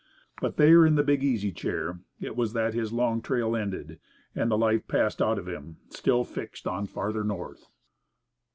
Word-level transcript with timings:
But 0.41 0.57
there 0.57 0.83
in 0.83 0.95
the 0.95 1.03
big 1.03 1.23
easy 1.23 1.51
chair 1.51 1.99
it 2.19 2.35
was 2.35 2.53
that 2.53 2.73
his 2.73 2.91
Long 2.91 3.21
Trail 3.21 3.55
ended, 3.55 3.99
and 4.33 4.49
the 4.49 4.57
life 4.57 4.87
passed 4.87 5.21
out 5.21 5.37
of 5.37 5.47
him 5.47 5.77
still 5.91 6.23
fixed 6.23 6.65
on 6.65 6.87
"farther 6.87 7.23
north." 7.23 7.69